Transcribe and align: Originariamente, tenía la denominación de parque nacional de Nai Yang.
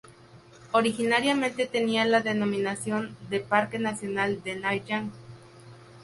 Originariamente, 0.71 1.67
tenía 1.67 2.05
la 2.05 2.21
denominación 2.21 3.15
de 3.29 3.39
parque 3.39 3.77
nacional 3.77 4.41
de 4.41 4.55
Nai 4.55 4.81
Yang. 4.83 5.11